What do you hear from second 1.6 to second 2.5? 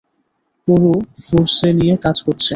এ নিয়ে কাজ করছে।